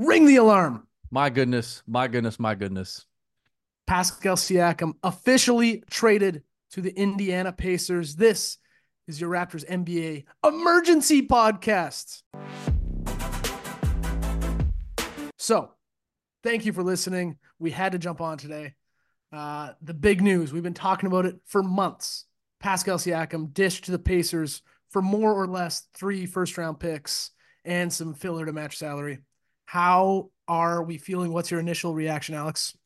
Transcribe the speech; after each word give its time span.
Ring 0.00 0.24
the 0.24 0.36
alarm. 0.36 0.86
My 1.10 1.28
goodness, 1.28 1.82
my 1.86 2.08
goodness, 2.08 2.40
my 2.40 2.54
goodness. 2.54 3.04
Pascal 3.86 4.36
Siakam 4.36 4.94
officially 5.02 5.84
traded 5.90 6.42
to 6.70 6.80
the 6.80 6.98
Indiana 6.98 7.52
Pacers. 7.52 8.16
This 8.16 8.56
is 9.06 9.20
your 9.20 9.28
Raptors 9.28 9.68
NBA 9.68 10.24
emergency 10.42 11.26
podcast. 11.26 12.22
So, 15.36 15.72
thank 16.42 16.64
you 16.64 16.72
for 16.72 16.82
listening. 16.82 17.36
We 17.58 17.70
had 17.70 17.92
to 17.92 17.98
jump 17.98 18.22
on 18.22 18.38
today. 18.38 18.76
Uh, 19.30 19.72
the 19.82 19.92
big 19.92 20.22
news, 20.22 20.50
we've 20.50 20.62
been 20.62 20.72
talking 20.72 21.08
about 21.08 21.26
it 21.26 21.36
for 21.44 21.62
months. 21.62 22.24
Pascal 22.58 22.96
Siakam 22.96 23.52
dished 23.52 23.84
to 23.84 23.90
the 23.90 23.98
Pacers 23.98 24.62
for 24.88 25.02
more 25.02 25.34
or 25.34 25.46
less 25.46 25.88
three 25.92 26.24
first 26.24 26.56
round 26.56 26.80
picks 26.80 27.32
and 27.66 27.92
some 27.92 28.14
filler 28.14 28.46
to 28.46 28.52
match 28.54 28.78
salary. 28.78 29.18
How 29.70 30.30
are 30.48 30.82
we 30.82 30.98
feeling? 30.98 31.32
What's 31.32 31.52
your 31.52 31.60
initial 31.60 31.94
reaction, 31.94 32.34
Alex? 32.34 32.76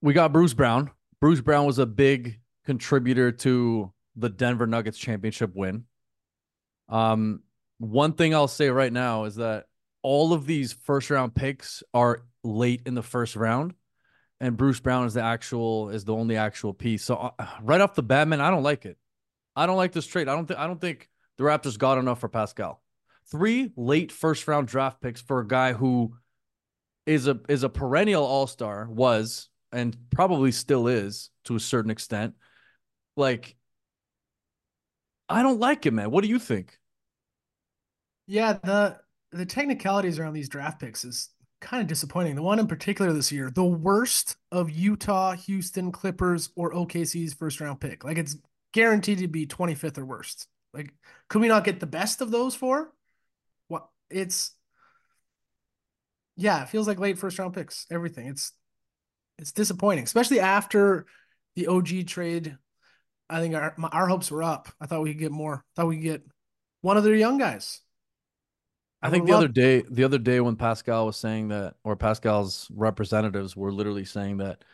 We 0.00 0.12
got 0.12 0.32
Bruce 0.32 0.54
Brown. 0.54 0.92
Bruce 1.20 1.40
Brown 1.40 1.66
was 1.66 1.80
a 1.80 1.86
big 1.86 2.38
contributor 2.64 3.32
to 3.32 3.92
the 4.14 4.28
Denver 4.28 4.68
Nuggets 4.68 4.96
championship 4.96 5.50
win. 5.52 5.86
Um, 6.88 7.40
one 7.78 8.12
thing 8.12 8.32
I'll 8.32 8.46
say 8.46 8.68
right 8.70 8.92
now 8.92 9.24
is 9.24 9.34
that 9.34 9.64
all 10.02 10.34
of 10.34 10.46
these 10.46 10.72
first 10.72 11.10
round 11.10 11.34
picks 11.34 11.82
are 11.92 12.22
late 12.44 12.82
in 12.86 12.94
the 12.94 13.02
first 13.02 13.34
round, 13.34 13.74
and 14.38 14.56
Bruce 14.56 14.78
Brown 14.78 15.04
is 15.04 15.14
the 15.14 15.22
actual 15.22 15.88
is 15.88 16.04
the 16.04 16.14
only 16.14 16.36
actual 16.36 16.72
piece. 16.72 17.02
So 17.02 17.16
uh, 17.36 17.46
right 17.60 17.80
off 17.80 17.96
the 17.96 18.04
bat, 18.04 18.28
man, 18.28 18.40
I 18.40 18.52
don't 18.52 18.62
like 18.62 18.86
it. 18.86 18.98
I 19.56 19.66
don't 19.66 19.78
like 19.78 19.90
this 19.90 20.06
trade. 20.06 20.28
I 20.28 20.36
don't 20.36 20.46
think 20.46 20.60
I 20.60 20.68
don't 20.68 20.80
think 20.80 21.08
the 21.38 21.42
Raptors 21.42 21.76
got 21.76 21.98
enough 21.98 22.20
for 22.20 22.28
Pascal. 22.28 22.83
Three 23.30 23.72
late 23.76 24.12
first 24.12 24.46
round 24.46 24.68
draft 24.68 25.00
picks 25.00 25.20
for 25.20 25.40
a 25.40 25.46
guy 25.46 25.72
who 25.72 26.16
is 27.06 27.26
a 27.26 27.40
is 27.48 27.62
a 27.62 27.68
perennial 27.68 28.24
all 28.24 28.46
star 28.46 28.88
was 28.88 29.48
and 29.72 29.96
probably 30.10 30.52
still 30.52 30.86
is 30.86 31.30
to 31.44 31.56
a 31.56 31.60
certain 31.60 31.90
extent. 31.90 32.34
Like, 33.16 33.56
I 35.28 35.42
don't 35.42 35.60
like 35.60 35.84
it, 35.86 35.92
man. 35.92 36.10
What 36.10 36.22
do 36.22 36.30
you 36.30 36.38
think? 36.38 36.78
Yeah, 38.26 38.54
the 38.62 38.98
the 39.32 39.46
technicalities 39.46 40.18
around 40.18 40.34
these 40.34 40.48
draft 40.48 40.80
picks 40.80 41.04
is 41.04 41.30
kind 41.60 41.80
of 41.80 41.88
disappointing. 41.88 42.36
The 42.36 42.42
one 42.42 42.58
in 42.58 42.66
particular 42.66 43.12
this 43.12 43.32
year, 43.32 43.50
the 43.50 43.64
worst 43.64 44.36
of 44.52 44.70
Utah, 44.70 45.32
Houston, 45.32 45.90
Clippers, 45.90 46.50
or 46.56 46.72
OKC's 46.72 47.34
first 47.34 47.60
round 47.60 47.80
pick. 47.80 48.04
Like 48.04 48.18
it's 48.18 48.36
guaranteed 48.72 49.18
to 49.18 49.28
be 49.28 49.46
25th 49.46 49.98
or 49.98 50.04
worst. 50.04 50.46
Like, 50.72 50.92
could 51.28 51.40
we 51.40 51.48
not 51.48 51.64
get 51.64 51.80
the 51.80 51.86
best 51.86 52.20
of 52.20 52.30
those 52.30 52.54
four? 52.54 52.92
It's 54.10 54.52
yeah, 56.36 56.62
it 56.62 56.68
feels 56.68 56.88
like 56.88 56.98
late 56.98 57.18
first 57.18 57.38
round 57.38 57.54
picks. 57.54 57.86
Everything. 57.90 58.26
It's 58.26 58.52
it's 59.38 59.52
disappointing, 59.52 60.04
especially 60.04 60.40
after 60.40 61.06
the 61.56 61.66
OG 61.66 62.06
trade. 62.06 62.56
I 63.28 63.40
think 63.40 63.54
our 63.54 63.74
our 63.92 64.08
hopes 64.08 64.30
were 64.30 64.42
up. 64.42 64.68
I 64.80 64.86
thought 64.86 65.02
we 65.02 65.12
could 65.12 65.20
get 65.20 65.32
more. 65.32 65.56
I 65.56 65.80
thought 65.80 65.88
we 65.88 65.96
could 65.96 66.04
get 66.04 66.22
one 66.80 66.96
of 66.96 67.04
their 67.04 67.14
young 67.14 67.38
guys. 67.38 67.80
I, 69.00 69.08
I 69.08 69.10
think 69.10 69.26
the 69.26 69.32
other 69.32 69.48
day, 69.48 69.82
the 69.88 70.04
other 70.04 70.18
day 70.18 70.40
when 70.40 70.56
Pascal 70.56 71.06
was 71.06 71.16
saying 71.16 71.48
that, 71.48 71.74
or 71.84 71.94
Pascal's 71.96 72.68
representatives 72.74 73.56
were 73.56 73.72
literally 73.72 74.04
saying 74.04 74.38
that 74.38 74.64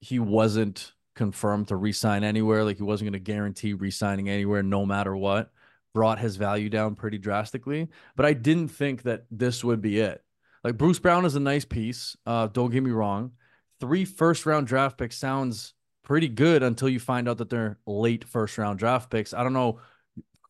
he 0.00 0.18
wasn't 0.18 0.92
confirmed 1.14 1.68
to 1.68 1.76
resign 1.76 2.24
anywhere, 2.24 2.64
like 2.64 2.78
he 2.78 2.82
wasn't 2.82 3.06
going 3.06 3.24
to 3.24 3.32
guarantee 3.32 3.74
resigning 3.74 4.28
anywhere, 4.28 4.62
no 4.62 4.84
matter 4.84 5.16
what, 5.16 5.52
brought 5.92 6.18
his 6.18 6.36
value 6.36 6.68
down 6.68 6.94
pretty 6.94 7.18
drastically. 7.18 7.88
But 8.16 8.26
I 8.26 8.32
didn't 8.32 8.68
think 8.68 9.02
that 9.02 9.24
this 9.30 9.64
would 9.64 9.80
be 9.80 9.98
it. 9.98 10.22
Like 10.62 10.76
Bruce 10.76 10.98
Brown 10.98 11.24
is 11.24 11.36
a 11.36 11.40
nice 11.40 11.64
piece. 11.64 12.16
Uh, 12.26 12.46
don't 12.46 12.70
get 12.70 12.82
me 12.82 12.90
wrong. 12.90 13.32
Three 13.80 14.04
first 14.04 14.44
round 14.46 14.66
draft 14.66 14.98
picks 14.98 15.16
sounds 15.16 15.74
pretty 16.02 16.28
good 16.28 16.62
until 16.62 16.88
you 16.88 17.00
find 17.00 17.28
out 17.28 17.38
that 17.38 17.50
they're 17.50 17.78
late 17.86 18.24
first 18.24 18.58
round 18.58 18.78
draft 18.78 19.10
picks. 19.10 19.32
I 19.32 19.42
don't 19.42 19.52
know 19.52 19.80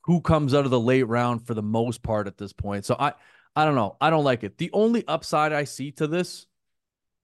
who 0.05 0.21
comes 0.21 0.55
out 0.55 0.65
of 0.65 0.71
the 0.71 0.81
late 0.81 1.05
round 1.05 1.47
for 1.47 1.55
the 1.55 1.63
most 1.63 2.03
part 2.03 2.27
at 2.27 2.39
this 2.39 2.53
point. 2.53 2.85
So 2.85 2.97
I 2.99 3.15
I 3.55 3.65
don't 3.65 3.75
know. 3.75 3.97
I 4.01 4.11
don't 4.11 4.25
like 4.25 4.45
it. 4.45 4.59
The 4.59 4.71
only 4.73 5.07
upside 5.07 5.53
I 5.53 5.65
see 5.65 5.93
to 5.93 6.07
this, 6.07 6.47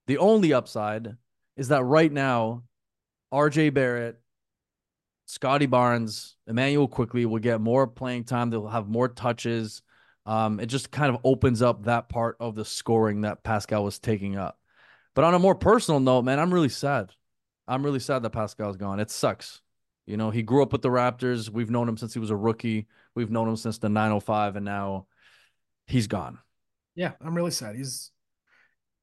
the 0.07 0.19
only 0.19 0.53
upside 0.53 1.17
is 1.57 1.69
that 1.69 1.85
right 1.85 2.13
now, 2.13 2.65
RJ 3.33 3.75
Barrett, 3.75 4.21
Scottie 5.27 5.67
Barnes, 5.67 6.37
Immanuel 6.47 6.89
Quickley 6.89 7.27
will 7.27 7.41
get 7.41 7.61
more 7.61 7.87
playing 7.87 8.25
time. 8.25 8.51
They'll 8.51 8.69
have 8.69 8.89
more 8.89 9.09
touches. 9.09 9.83
Um, 10.25 10.61
it 10.61 10.67
just 10.67 10.91
kind 10.91 11.15
of 11.15 11.21
opens 11.25 11.63
up 11.63 11.85
that 11.85 12.09
part 12.09 12.37
of 12.41 12.55
the 12.55 12.65
scoring 12.65 13.23
that 13.23 13.43
Pascal 13.43 13.85
was 13.85 13.99
taking 13.99 14.37
up. 14.37 14.59
But 15.15 15.25
on 15.25 15.35
a 15.35 15.39
more 15.39 15.55
personal 15.55 16.01
note, 16.01 16.23
man, 16.23 16.39
I'm 16.39 16.55
really 16.55 16.69
sad. 16.69 17.13
I'm 17.67 17.85
really 17.85 18.01
sad 18.01 18.23
that 18.23 18.31
Pascal's 18.31 18.77
gone. 18.77 19.01
It 19.01 19.11
sucks. 19.11 19.61
You 20.07 20.17
know, 20.17 20.31
he 20.31 20.43
grew 20.43 20.63
up 20.63 20.73
with 20.73 20.83
the 20.83 20.89
Raptors. 20.89 21.49
We've 21.49 21.71
known 21.71 21.89
him 21.89 21.97
since 21.97 22.15
he 22.15 22.21
was 22.21 22.31
a 22.31 22.37
rookie. 22.37 22.87
We've 23.17 23.31
known 23.31 23.49
him 23.49 23.57
since 23.57 23.79
the 23.79 23.89
905, 23.89 24.57
and 24.57 24.65
now 24.65 25.07
he's 25.87 26.07
gone. 26.07 26.39
Yeah, 26.95 27.13
I'm 27.21 27.35
really 27.35 27.51
sad. 27.51 27.75
He's 27.75 28.13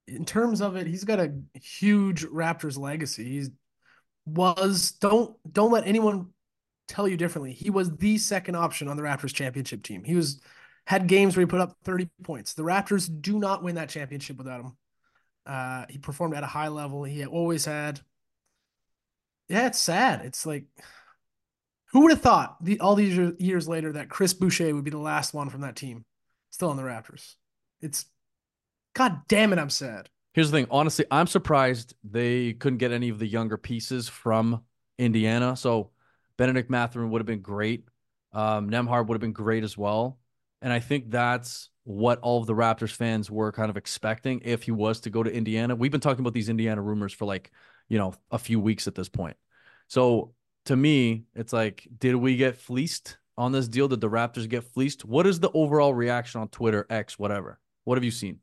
in 0.07 0.25
terms 0.25 0.61
of 0.61 0.75
it, 0.75 0.87
he's 0.87 1.03
got 1.03 1.19
a 1.19 1.33
huge 1.53 2.25
Raptors 2.25 2.77
legacy. 2.77 3.25
He's 3.25 3.49
was 4.25 4.91
don't 4.91 5.35
don't 5.51 5.71
let 5.71 5.87
anyone 5.87 6.29
tell 6.87 7.07
you 7.07 7.17
differently. 7.17 7.53
He 7.53 7.69
was 7.69 7.95
the 7.97 8.17
second 8.17 8.55
option 8.55 8.87
on 8.87 8.97
the 8.97 9.03
Raptors 9.03 9.33
championship 9.33 9.83
team. 9.83 10.03
He 10.03 10.15
was 10.15 10.41
had 10.85 11.07
games 11.07 11.35
where 11.35 11.45
he 11.45 11.49
put 11.49 11.61
up 11.61 11.77
30 11.83 12.09
points. 12.23 12.53
The 12.53 12.63
Raptors 12.63 13.09
do 13.21 13.39
not 13.39 13.63
win 13.63 13.75
that 13.75 13.89
championship 13.89 14.37
without 14.37 14.61
him. 14.61 14.77
Uh, 15.45 15.85
he 15.89 15.97
performed 15.97 16.35
at 16.35 16.43
a 16.43 16.47
high 16.47 16.67
level. 16.67 17.03
He 17.03 17.25
always 17.25 17.65
had 17.65 18.01
yeah, 19.49 19.67
it's 19.67 19.79
sad. 19.79 20.25
It's 20.25 20.45
like, 20.45 20.65
who 21.91 22.01
would 22.01 22.11
have 22.11 22.21
thought 22.21 22.63
the, 22.63 22.79
all 22.79 22.95
these 22.95 23.17
years 23.39 23.67
later 23.67 23.93
that 23.93 24.09
Chris 24.09 24.33
Boucher 24.33 24.73
would 24.73 24.83
be 24.83 24.91
the 24.91 24.97
last 24.97 25.33
one 25.33 25.49
from 25.49 25.61
that 25.61 25.75
team 25.75 26.05
still 26.49 26.69
on 26.69 26.77
the 26.77 26.83
Raptors? 26.83 27.35
It's, 27.81 28.05
God 28.93 29.21
damn 29.27 29.53
it, 29.53 29.59
I'm 29.59 29.69
sad. 29.69 30.09
Here's 30.33 30.49
the 30.49 30.57
thing. 30.57 30.67
Honestly, 30.71 31.05
I'm 31.11 31.27
surprised 31.27 31.93
they 32.03 32.53
couldn't 32.53 32.79
get 32.79 32.91
any 32.91 33.09
of 33.09 33.19
the 33.19 33.27
younger 33.27 33.57
pieces 33.57 34.09
from 34.09 34.63
Indiana. 34.97 35.55
So 35.55 35.91
Benedict 36.37 36.69
Mathurin 36.69 37.11
would 37.11 37.19
have 37.19 37.27
been 37.27 37.41
great. 37.41 37.85
Um, 38.31 38.69
Nembhard 38.69 39.07
would 39.07 39.15
have 39.15 39.21
been 39.21 39.31
great 39.31 39.63
as 39.63 39.77
well. 39.77 40.17
And 40.61 40.73
I 40.73 40.79
think 40.79 41.11
that's 41.11 41.69
what 41.83 42.19
all 42.21 42.39
of 42.39 42.47
the 42.47 42.55
Raptors 42.55 42.91
fans 42.91 43.29
were 43.29 43.51
kind 43.51 43.69
of 43.69 43.77
expecting 43.77 44.41
if 44.43 44.63
he 44.63 44.71
was 44.71 45.01
to 45.01 45.09
go 45.09 45.21
to 45.21 45.31
Indiana. 45.31 45.75
We've 45.75 45.91
been 45.91 46.01
talking 46.01 46.21
about 46.21 46.33
these 46.33 46.49
Indiana 46.49 46.81
rumors 46.81 47.13
for 47.13 47.25
like, 47.25 47.51
you 47.89 47.99
know, 47.99 48.15
a 48.31 48.39
few 48.39 48.59
weeks 48.59 48.87
at 48.87 48.95
this 48.95 49.09
point. 49.09 49.37
So 49.87 50.33
to 50.65 50.75
me, 50.75 51.25
it's 51.35 51.53
like, 51.53 51.87
did 51.99 52.15
we 52.15 52.37
get 52.37 52.57
fleeced 52.57 53.17
on 53.37 53.51
this 53.51 53.67
deal? 53.67 53.87
Did 53.87 54.01
the 54.01 54.09
Raptors 54.09 54.47
get 54.49 54.63
fleeced? 54.63 55.05
What 55.05 55.27
is 55.27 55.39
the 55.39 55.51
overall 55.51 55.93
reaction 55.93 56.41
on 56.41 56.47
Twitter, 56.47 56.87
X, 56.89 57.19
whatever? 57.19 57.59
What 57.83 57.97
have 57.97 58.03
you 58.03 58.11
seen? 58.11 58.39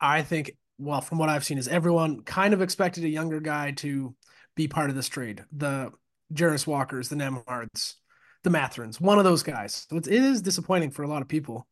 I 0.00 0.22
think, 0.22 0.52
well, 0.78 1.00
from 1.00 1.18
what 1.18 1.28
I've 1.28 1.44
seen, 1.44 1.58
is 1.58 1.68
everyone 1.68 2.22
kind 2.22 2.54
of 2.54 2.62
expected 2.62 3.04
a 3.04 3.08
younger 3.08 3.40
guy 3.40 3.72
to 3.72 4.14
be 4.54 4.68
part 4.68 4.90
of 4.90 4.96
this 4.96 5.08
trade. 5.08 5.44
The 5.52 5.92
Jarace 6.32 6.66
Walkers, 6.66 7.08
the 7.08 7.16
Nembhards, 7.16 7.96
the 8.42 8.50
Mathurins, 8.50 9.00
one 9.00 9.18
of 9.18 9.24
those 9.24 9.42
guys. 9.42 9.86
So 9.88 9.96
it 9.96 10.08
is 10.08 10.42
disappointing 10.42 10.90
for 10.90 11.02
a 11.02 11.08
lot 11.08 11.22
of 11.22 11.28
people, 11.28 11.66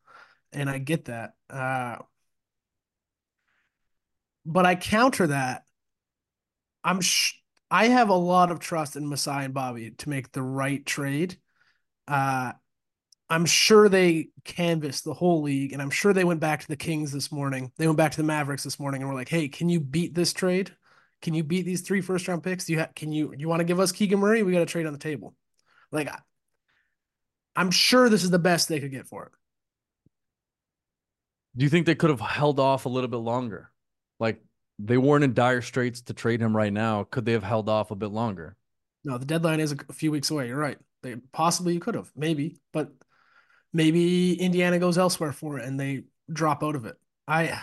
and 0.51 0.69
I 0.69 0.77
get 0.77 1.05
that. 1.05 1.31
Uh, 1.49 1.97
but 4.45 4.65
I 4.65 4.75
counter 4.75 5.27
that. 5.27 5.63
I'm 6.83 7.01
sh- 7.01 7.33
I 7.71 7.87
have 7.87 8.09
a 8.09 8.15
lot 8.15 8.51
of 8.51 8.59
trust 8.59 8.95
in 8.95 9.09
Masai 9.09 9.45
and 9.45 9.53
Bobby 9.53 9.91
to 9.91 10.09
make 10.09 10.31
the 10.31 10.43
right 10.43 10.85
trade. 10.85 11.37
Uh, 12.07 12.53
I'm 13.29 13.45
sure 13.45 13.89
they 13.89 14.29
canvassed 14.43 15.03
the 15.03 15.13
whole 15.13 15.41
league, 15.41 15.73
and 15.73 15.81
I'm 15.81 15.89
sure 15.89 16.13
they 16.13 16.23
went 16.23 16.39
back 16.39 16.61
to 16.61 16.67
the 16.67 16.75
Kings 16.75 17.11
this 17.11 17.31
morning. 17.31 17.71
They 17.77 17.87
went 17.87 17.97
back 17.97 18.11
to 18.11 18.17
the 18.17 18.23
Mavericks 18.23 18.63
this 18.63 18.79
morning, 18.79 19.01
and 19.01 19.09
were 19.09 19.15
like, 19.17 19.29
"Hey, 19.29 19.47
can 19.47 19.67
you 19.69 19.79
beat 19.79 20.13
this 20.13 20.31
trade? 20.31 20.75
Can 21.21 21.33
you 21.33 21.43
beat 21.43 21.63
these 21.63 21.81
three 21.81 22.01
first 22.01 22.27
round 22.27 22.43
picks? 22.43 22.65
Do 22.65 22.73
you 22.73 22.79
have? 22.79 22.93
Can 22.93 23.11
you? 23.11 23.33
You 23.35 23.47
want 23.47 23.61
to 23.61 23.65
give 23.65 23.79
us 23.79 23.91
Keegan 23.91 24.19
Murray? 24.19 24.43
We 24.43 24.51
got 24.51 24.61
a 24.61 24.67
trade 24.67 24.85
on 24.85 24.93
the 24.93 24.99
table. 24.99 25.35
Like, 25.91 26.09
I'm 27.55 27.71
sure 27.71 28.09
this 28.09 28.23
is 28.23 28.29
the 28.29 28.39
best 28.39 28.67
they 28.67 28.79
could 28.79 28.91
get 28.91 29.07
for 29.07 29.25
it. 29.25 29.31
Do 31.57 31.63
you 31.63 31.69
think 31.69 31.85
they 31.85 31.95
could 31.95 32.09
have 32.09 32.19
held 32.19 32.59
off 32.59 32.85
a 32.85 32.89
little 32.89 33.07
bit 33.07 33.17
longer? 33.17 33.71
Like 34.19 34.41
they 34.77 34.97
weren't 34.97 35.23
in 35.23 35.33
dire 35.33 35.61
straits 35.61 36.01
to 36.01 36.13
trade 36.13 36.41
him 36.41 36.55
right 36.55 36.73
now. 36.73 37.05
Could 37.05 37.25
they 37.25 37.31
have 37.31 37.43
held 37.43 37.69
off 37.69 37.91
a 37.91 37.95
bit 37.95 38.11
longer? 38.11 38.57
No, 39.03 39.17
the 39.17 39.25
deadline 39.25 39.59
is 39.59 39.71
a 39.71 39.93
few 39.93 40.11
weeks 40.11 40.31
away. 40.31 40.47
You're 40.47 40.57
right. 40.57 40.77
They 41.03 41.15
possibly 41.31 41.73
you 41.73 41.79
could 41.79 41.95
have, 41.95 42.11
maybe, 42.15 42.57
but 42.73 42.91
maybe 43.75 44.39
Indiana 44.39 44.79
goes 44.79 44.97
elsewhere 44.97 45.33
for 45.33 45.59
it 45.59 45.65
and 45.65 45.77
they 45.77 46.03
drop 46.31 46.63
out 46.63 46.75
of 46.75 46.85
it. 46.85 46.95
I 47.27 47.59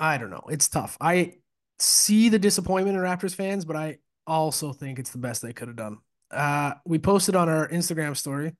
I 0.00 0.16
don't 0.16 0.30
know. 0.30 0.44
It's 0.48 0.68
tough. 0.68 0.96
I 0.98 1.34
see 1.78 2.30
the 2.30 2.38
disappointment 2.38 2.96
in 2.96 3.02
Raptors 3.02 3.34
fans, 3.34 3.66
but 3.66 3.76
I 3.76 3.98
also 4.26 4.72
think 4.72 4.98
it's 4.98 5.10
the 5.10 5.18
best 5.18 5.42
they 5.42 5.52
could 5.52 5.68
have 5.68 5.76
done. 5.76 5.98
Uh, 6.30 6.72
we 6.86 6.98
posted 6.98 7.36
on 7.36 7.48
our 7.48 7.68
Instagram 7.68 8.16
story 8.16 8.56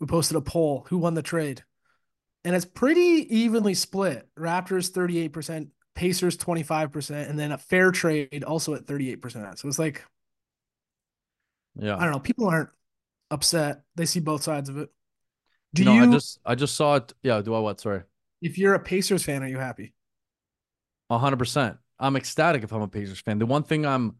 We 0.00 0.06
posted 0.06 0.36
a 0.36 0.40
poll 0.40 0.84
who 0.88 0.98
won 0.98 1.14
the 1.14 1.22
trade. 1.22 1.62
And 2.42 2.56
it's 2.56 2.64
pretty 2.64 3.26
evenly 3.34 3.74
split. 3.74 4.28
Raptors 4.36 4.90
38%, 4.90 5.68
Pacers 5.94 6.36
25%, 6.36 7.30
and 7.30 7.38
then 7.38 7.52
a 7.52 7.58
fair 7.58 7.92
trade 7.92 8.42
also 8.42 8.74
at 8.74 8.84
38%. 8.86 9.58
So 9.58 9.68
it's 9.68 9.78
like, 9.78 10.04
yeah, 11.76 11.96
I 11.96 12.00
don't 12.00 12.12
know. 12.12 12.18
People 12.18 12.48
aren't 12.48 12.70
upset. 13.30 13.82
They 13.96 14.06
see 14.06 14.20
both 14.20 14.42
sides 14.42 14.68
of 14.68 14.78
it. 14.78 14.90
Do 15.74 15.82
you, 15.82 15.86
know, 15.86 15.94
you 15.94 16.02
I 16.04 16.12
just 16.12 16.38
I 16.44 16.54
just 16.54 16.76
saw 16.76 16.96
it. 16.96 17.12
Yeah, 17.22 17.40
do 17.42 17.54
I 17.54 17.58
what? 17.58 17.80
Sorry. 17.80 18.02
If 18.40 18.58
you're 18.58 18.74
a 18.74 18.80
Pacers 18.80 19.24
fan, 19.24 19.42
are 19.42 19.48
you 19.48 19.58
happy? 19.58 19.94
hundred 21.10 21.38
percent. 21.38 21.76
I'm 21.98 22.16
ecstatic 22.16 22.64
if 22.64 22.72
I'm 22.72 22.82
a 22.82 22.88
Pacers 22.88 23.20
fan. 23.20 23.38
The 23.38 23.46
one 23.46 23.62
thing 23.62 23.86
I'm 23.86 24.16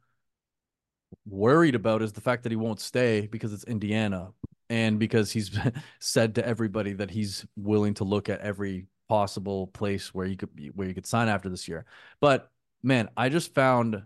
worried 1.27 1.75
about 1.75 2.03
is 2.03 2.13
the 2.13 2.21
fact 2.21 2.43
that 2.45 2.53
he 2.53 2.57
won't 2.57 2.81
stay 2.81 3.27
because 3.27 3.53
it's 3.53 3.65
Indiana 3.65 4.31
and 4.71 4.99
because 4.99 5.33
he's 5.33 5.59
said 6.01 6.37
to 6.37 6.47
everybody 6.47 6.93
that 6.95 7.11
he's 7.11 7.45
willing 7.57 7.95
to 7.95 8.05
look 8.05 8.29
at 8.29 8.41
every 8.41 8.87
possible 9.09 9.67
place 9.69 10.15
where 10.15 10.27
he 10.27 10.37
could 10.37 10.55
be, 10.55 10.69
where 10.69 10.89
he 10.89 10.95
could 10.95 11.07
sign 11.07 11.29
after 11.29 11.49
this 11.49 11.69
year. 11.69 11.85
But 12.21 12.51
man, 12.83 13.09
I 13.17 13.29
just 13.29 13.55
found 13.55 14.03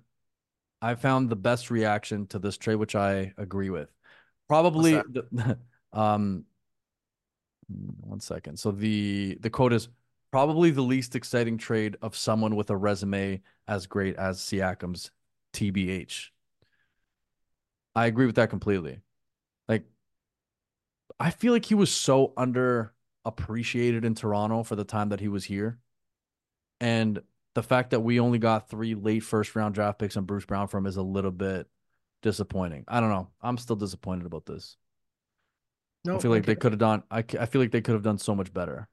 I 0.80 0.94
found 0.94 1.28
the 1.28 1.36
best 1.36 1.70
reaction 1.70 2.26
to 2.28 2.38
this 2.38 2.56
trade, 2.56 2.76
which 2.76 2.94
I 2.94 3.32
agree 3.36 3.70
with. 3.70 3.92
Probably 4.48 4.94
the, 4.94 5.58
um 5.92 6.44
one 8.00 8.20
second. 8.20 8.58
So 8.58 8.70
the 8.70 9.38
the 9.40 9.50
quote 9.50 9.72
is 9.72 9.88
probably 10.30 10.70
the 10.70 10.82
least 10.82 11.16
exciting 11.16 11.58
trade 11.58 11.96
of 12.02 12.16
someone 12.16 12.56
with 12.56 12.70
a 12.70 12.76
resume 12.76 13.40
as 13.66 13.86
great 13.86 14.16
as 14.16 14.40
Siakam's 14.40 15.10
TBH. 15.52 16.28
I 17.94 18.06
agree 18.06 18.26
with 18.26 18.36
that 18.36 18.50
completely. 18.50 19.00
Like, 19.68 19.84
I 21.18 21.30
feel 21.30 21.52
like 21.52 21.64
he 21.64 21.74
was 21.74 21.90
so 21.90 22.32
underappreciated 22.36 24.04
in 24.04 24.14
Toronto 24.14 24.62
for 24.62 24.76
the 24.76 24.84
time 24.84 25.08
that 25.08 25.20
he 25.20 25.28
was 25.28 25.44
here. 25.44 25.78
And 26.80 27.20
the 27.54 27.62
fact 27.62 27.90
that 27.90 28.00
we 28.00 28.20
only 28.20 28.38
got 28.38 28.68
three 28.68 28.94
late 28.94 29.24
first 29.24 29.56
round 29.56 29.74
draft 29.74 29.98
picks 29.98 30.16
on 30.16 30.24
Bruce 30.24 30.44
Brown 30.44 30.68
from 30.68 30.86
is 30.86 30.96
a 30.96 31.02
little 31.02 31.32
bit 31.32 31.66
disappointing. 32.22 32.84
I 32.88 33.00
don't 33.00 33.10
know. 33.10 33.28
I'm 33.40 33.58
still 33.58 33.76
disappointed 33.76 34.26
about 34.26 34.46
this. 34.46 34.76
No, 36.04 36.16
I 36.16 36.20
feel 36.20 36.30
like 36.30 36.42
okay. 36.42 36.52
they 36.52 36.56
could 36.56 36.72
have 36.72 36.78
done. 36.78 37.02
I, 37.10 37.18
I 37.18 37.46
feel 37.46 37.60
like 37.60 37.72
they 37.72 37.80
could 37.80 37.94
have 37.94 38.02
done 38.02 38.18
so 38.18 38.34
much 38.34 38.52
better. 38.52 38.88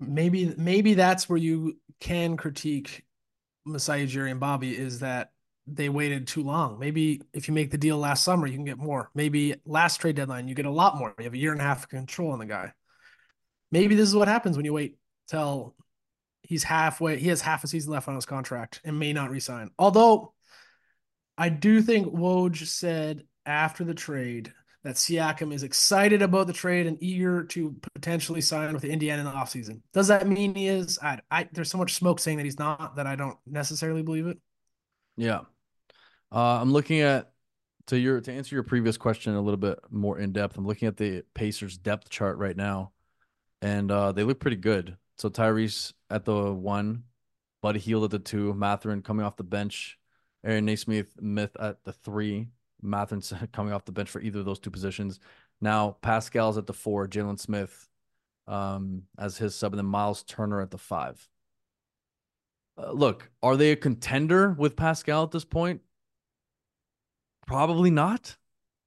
Maybe 0.00 0.52
maybe 0.58 0.94
that's 0.94 1.28
where 1.28 1.38
you 1.38 1.78
can 2.00 2.36
critique 2.36 3.04
Masai 3.64 4.06
Ujiri 4.06 4.30
and 4.30 4.40
Bobby 4.40 4.76
is 4.76 5.00
that 5.00 5.30
they 5.66 5.88
waited 5.88 6.26
too 6.26 6.42
long. 6.42 6.78
Maybe 6.78 7.22
if 7.32 7.48
you 7.48 7.54
make 7.54 7.70
the 7.70 7.78
deal 7.78 7.96
last 7.96 8.22
summer, 8.22 8.46
you 8.46 8.54
can 8.54 8.64
get 8.64 8.76
more. 8.76 9.10
Maybe 9.14 9.54
last 9.64 10.00
trade 10.00 10.16
deadline, 10.16 10.48
you 10.48 10.54
get 10.54 10.66
a 10.66 10.70
lot 10.70 10.98
more. 10.98 11.14
You 11.18 11.24
have 11.24 11.32
a 11.32 11.38
year 11.38 11.52
and 11.52 11.60
a 11.60 11.64
half 11.64 11.84
of 11.84 11.88
control 11.88 12.32
on 12.32 12.38
the 12.38 12.46
guy. 12.46 12.72
Maybe 13.72 13.94
this 13.94 14.08
is 14.08 14.14
what 14.14 14.28
happens 14.28 14.56
when 14.56 14.66
you 14.66 14.74
wait 14.74 14.98
till 15.28 15.74
he's 16.42 16.64
halfway. 16.64 17.18
He 17.18 17.28
has 17.28 17.40
half 17.40 17.64
a 17.64 17.66
season 17.66 17.92
left 17.92 18.08
on 18.08 18.14
his 18.14 18.26
contract 18.26 18.82
and 18.84 18.98
may 18.98 19.14
not 19.14 19.30
resign. 19.30 19.70
Although 19.78 20.33
I 21.36 21.48
do 21.48 21.82
think 21.82 22.08
Woj 22.08 22.66
said 22.66 23.24
after 23.44 23.84
the 23.84 23.94
trade 23.94 24.52
that 24.84 24.96
Siakam 24.96 25.52
is 25.52 25.62
excited 25.62 26.20
about 26.22 26.46
the 26.46 26.52
trade 26.52 26.86
and 26.86 27.02
eager 27.02 27.42
to 27.44 27.74
potentially 27.94 28.42
sign 28.42 28.72
with 28.74 28.84
Indiana 28.84 29.20
in 29.20 29.26
the 29.26 29.32
offseason. 29.32 29.80
Does 29.92 30.08
that 30.08 30.28
mean 30.28 30.54
he 30.54 30.68
is? 30.68 30.98
I, 31.02 31.20
I 31.30 31.48
there's 31.52 31.70
so 31.70 31.78
much 31.78 31.94
smoke 31.94 32.20
saying 32.20 32.36
that 32.36 32.44
he's 32.44 32.58
not 32.58 32.96
that 32.96 33.06
I 33.06 33.16
don't 33.16 33.38
necessarily 33.46 34.02
believe 34.02 34.26
it. 34.26 34.38
Yeah. 35.16 35.40
Uh, 36.30 36.60
I'm 36.60 36.72
looking 36.72 37.00
at 37.00 37.32
to 37.86 37.98
your 37.98 38.20
to 38.20 38.32
answer 38.32 38.54
your 38.54 38.62
previous 38.62 38.96
question 38.96 39.34
a 39.34 39.40
little 39.40 39.58
bit 39.58 39.78
more 39.90 40.18
in 40.18 40.32
depth. 40.32 40.56
I'm 40.56 40.66
looking 40.66 40.88
at 40.88 40.96
the 40.96 41.22
Pacers 41.34 41.78
depth 41.78 42.10
chart 42.10 42.36
right 42.38 42.56
now, 42.56 42.92
and 43.62 43.90
uh, 43.90 44.12
they 44.12 44.22
look 44.22 44.40
pretty 44.40 44.56
good. 44.56 44.96
So 45.16 45.30
Tyrese 45.30 45.92
at 46.10 46.24
the 46.24 46.52
one, 46.52 47.04
Buddy 47.62 47.78
Hield 47.78 48.04
at 48.04 48.10
the 48.10 48.18
two, 48.18 48.52
Mathurin 48.52 49.02
coming 49.02 49.24
off 49.24 49.36
the 49.36 49.44
bench, 49.44 49.98
Aaron 50.44 50.66
Nesmith 50.66 51.20
Myth 51.20 51.56
at 51.58 51.82
the 51.84 51.92
three, 51.92 52.48
Mathurin 52.82 53.22
coming 53.52 53.72
off 53.72 53.84
the 53.84 53.92
bench 53.92 54.10
for 54.10 54.20
either 54.20 54.40
of 54.40 54.44
those 54.44 54.58
two 54.58 54.70
positions. 54.70 55.20
Now 55.60 55.96
Pascal's 56.02 56.58
at 56.58 56.66
the 56.66 56.72
four, 56.72 57.08
Jalen 57.08 57.38
Smith 57.38 57.88
um, 58.46 59.04
as 59.18 59.38
his 59.38 59.54
sub, 59.54 59.72
and 59.72 59.78
then 59.78 59.86
Miles 59.86 60.22
Turner 60.22 60.60
at 60.60 60.70
the 60.70 60.78
five. 60.78 61.28
Uh, 62.76 62.92
look, 62.92 63.30
are 63.42 63.56
they 63.56 63.70
a 63.70 63.76
contender 63.76 64.54
with 64.58 64.76
Pascal 64.76 65.24
at 65.24 65.30
this 65.30 65.44
point? 65.44 65.80
Probably 67.46 67.90
not. 67.90 68.36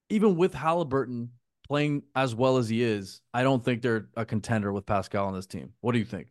Even 0.10 0.36
with 0.36 0.54
Halliburton 0.54 1.32
playing 1.68 2.04
as 2.16 2.34
well 2.34 2.58
as 2.58 2.70
he 2.70 2.82
is, 2.82 3.22
I 3.34 3.44
don't 3.44 3.64
think 3.64 3.82
they're 3.82 4.08
a 4.16 4.26
contender 4.26 4.72
with 4.72 4.86
Pascal 4.86 5.28
on 5.28 5.34
this 5.34 5.46
team. 5.46 5.74
What 5.82 5.94
do 5.94 6.00
you 6.00 6.06
think? 6.06 6.28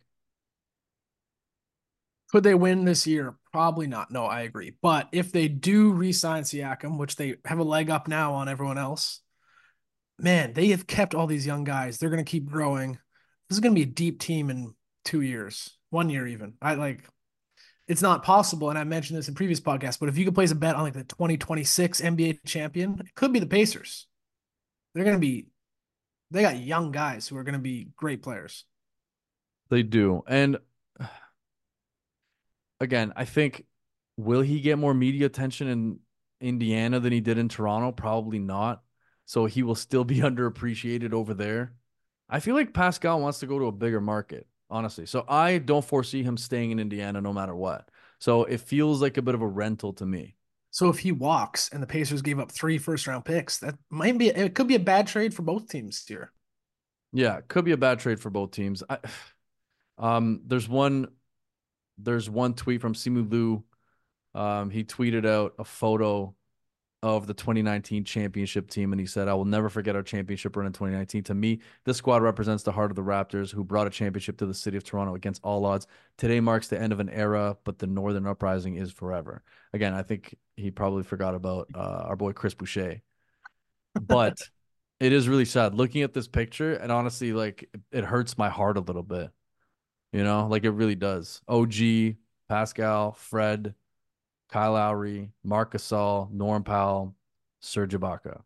Could 2.30 2.42
they 2.42 2.54
win 2.54 2.84
this 2.84 3.06
year? 3.06 3.36
Probably 3.52 3.86
not. 3.86 4.10
No, 4.10 4.24
I 4.24 4.42
agree. 4.42 4.76
But 4.82 5.08
if 5.12 5.32
they 5.32 5.48
do 5.48 5.92
re-sign 5.92 6.42
Siakam, 6.42 6.98
which 6.98 7.16
they 7.16 7.36
have 7.44 7.58
a 7.58 7.64
leg 7.64 7.88
up 7.88 8.08
now 8.08 8.34
on 8.34 8.48
everyone 8.48 8.78
else, 8.78 9.20
man, 10.18 10.52
they 10.52 10.68
have 10.68 10.86
kept 10.86 11.14
all 11.14 11.26
these 11.26 11.46
young 11.46 11.64
guys. 11.64 11.98
They're 11.98 12.10
going 12.10 12.24
to 12.24 12.30
keep 12.30 12.46
growing. 12.46 12.98
This 13.48 13.56
is 13.56 13.60
going 13.60 13.74
to 13.74 13.78
be 13.78 13.88
a 13.88 13.92
deep 13.92 14.20
team 14.20 14.50
in 14.50 14.74
two 15.04 15.20
years, 15.20 15.76
one 15.90 16.10
year 16.10 16.26
even. 16.26 16.54
I 16.60 16.74
like 16.74 17.08
it's 17.88 18.02
not 18.02 18.24
possible. 18.24 18.70
And 18.70 18.78
I 18.78 18.84
mentioned 18.84 19.18
this 19.18 19.28
in 19.28 19.34
previous 19.34 19.60
podcasts, 19.60 19.98
but 19.98 20.08
if 20.08 20.18
you 20.18 20.24
could 20.24 20.34
place 20.34 20.50
a 20.50 20.56
bet 20.56 20.74
on 20.74 20.82
like 20.82 20.94
the 20.94 21.04
2026 21.04 22.00
NBA 22.00 22.38
champion, 22.44 23.00
it 23.00 23.14
could 23.14 23.32
be 23.32 23.38
the 23.38 23.46
Pacers. 23.46 24.06
They're 24.94 25.04
going 25.04 25.16
to 25.16 25.20
be, 25.20 25.46
they 26.30 26.42
got 26.42 26.58
young 26.58 26.90
guys 26.90 27.28
who 27.28 27.36
are 27.36 27.44
going 27.44 27.54
to 27.54 27.60
be 27.60 27.88
great 27.96 28.22
players. 28.22 28.64
They 29.68 29.82
do. 29.82 30.22
And 30.26 30.58
again, 32.80 33.12
I 33.16 33.24
think, 33.24 33.64
will 34.16 34.42
he 34.42 34.60
get 34.60 34.78
more 34.78 34.94
media 34.94 35.26
attention 35.26 35.68
in 35.68 35.98
Indiana 36.40 37.00
than 37.00 37.12
he 37.12 37.20
did 37.20 37.38
in 37.38 37.48
Toronto? 37.48 37.92
Probably 37.92 38.38
not. 38.38 38.82
So 39.24 39.46
he 39.46 39.62
will 39.62 39.74
still 39.74 40.04
be 40.04 40.16
underappreciated 40.20 41.12
over 41.12 41.34
there. 41.34 41.74
I 42.28 42.40
feel 42.40 42.54
like 42.54 42.74
Pascal 42.74 43.20
wants 43.20 43.40
to 43.40 43.46
go 43.46 43.58
to 43.58 43.66
a 43.66 43.72
bigger 43.72 44.00
market 44.00 44.46
honestly. 44.70 45.06
So 45.06 45.24
I 45.28 45.58
don't 45.58 45.84
foresee 45.84 46.22
him 46.22 46.36
staying 46.36 46.70
in 46.70 46.78
Indiana 46.78 47.20
no 47.20 47.32
matter 47.32 47.54
what. 47.54 47.88
So 48.18 48.44
it 48.44 48.60
feels 48.60 49.02
like 49.02 49.16
a 49.16 49.22
bit 49.22 49.34
of 49.34 49.42
a 49.42 49.46
rental 49.46 49.92
to 49.94 50.06
me. 50.06 50.36
So 50.70 50.88
if 50.88 50.98
he 50.98 51.12
walks 51.12 51.70
and 51.72 51.82
the 51.82 51.86
Pacers 51.86 52.22
gave 52.22 52.38
up 52.38 52.52
three 52.52 52.78
first 52.78 53.06
round 53.06 53.24
picks, 53.24 53.58
that 53.58 53.76
might 53.90 54.18
be 54.18 54.28
it 54.28 54.54
could 54.54 54.68
be 54.68 54.74
a 54.74 54.80
bad 54.80 55.06
trade 55.06 55.34
for 55.34 55.42
both 55.42 55.68
teams 55.68 56.04
here. 56.06 56.32
Yeah, 57.12 57.38
it 57.38 57.48
could 57.48 57.64
be 57.64 57.72
a 57.72 57.78
bad 57.78 57.98
trade 57.98 58.20
for 58.20 58.30
both 58.30 58.50
teams. 58.50 58.82
I, 58.88 58.98
um, 59.98 60.42
there's 60.46 60.68
one, 60.68 61.08
there's 61.98 62.28
one 62.28 62.54
tweet 62.54 62.80
from 62.80 62.94
Simu 62.94 63.30
Liu. 63.30 63.64
Um, 64.34 64.70
he 64.70 64.84
tweeted 64.84 65.26
out 65.26 65.54
a 65.58 65.64
photo 65.64 66.34
of 67.02 67.26
the 67.26 67.34
2019 67.34 68.04
championship 68.04 68.68
team, 68.68 68.92
and 68.92 68.98
he 68.98 69.06
said, 69.06 69.28
I 69.28 69.34
will 69.34 69.44
never 69.44 69.68
forget 69.68 69.94
our 69.94 70.02
championship 70.02 70.56
run 70.56 70.66
in 70.66 70.72
2019. 70.72 71.22
To 71.24 71.34
me, 71.34 71.60
this 71.84 71.98
squad 71.98 72.22
represents 72.22 72.62
the 72.62 72.72
heart 72.72 72.90
of 72.90 72.96
the 72.96 73.02
Raptors, 73.02 73.50
who 73.50 73.62
brought 73.62 73.86
a 73.86 73.90
championship 73.90 74.38
to 74.38 74.46
the 74.46 74.54
city 74.54 74.76
of 74.76 74.84
Toronto 74.84 75.14
against 75.14 75.40
all 75.44 75.64
odds. 75.64 75.86
Today 76.18 76.40
marks 76.40 76.68
the 76.68 76.80
end 76.80 76.92
of 76.92 77.00
an 77.00 77.08
era, 77.10 77.56
but 77.64 77.78
the 77.78 77.86
Northern 77.86 78.26
Uprising 78.26 78.76
is 78.76 78.90
forever. 78.90 79.42
Again, 79.72 79.94
I 79.94 80.02
think 80.02 80.34
he 80.56 80.70
probably 80.70 81.02
forgot 81.02 81.34
about 81.34 81.68
uh, 81.74 82.04
our 82.06 82.16
boy 82.16 82.32
Chris 82.32 82.54
Boucher. 82.54 83.02
But 83.94 84.38
it 85.00 85.12
is 85.12 85.28
really 85.28 85.44
sad 85.44 85.74
looking 85.74 86.02
at 86.02 86.14
this 86.14 86.28
picture, 86.28 86.74
and 86.74 86.90
honestly, 86.90 87.32
like 87.32 87.68
it 87.92 88.04
hurts 88.04 88.36
my 88.38 88.48
heart 88.48 88.78
a 88.78 88.80
little 88.80 89.02
bit. 89.02 89.30
You 90.16 90.24
know, 90.24 90.46
like 90.46 90.64
it 90.64 90.70
really 90.70 90.94
does. 90.94 91.42
OG, 91.46 92.14
Pascal, 92.48 93.12
Fred, 93.12 93.74
Kyle 94.48 94.72
Lowry, 94.72 95.30
Marc 95.44 95.74
Gasol, 95.74 96.32
Norm 96.32 96.64
Powell, 96.64 97.14
Serge 97.60 97.92
Ibaka. 97.92 98.40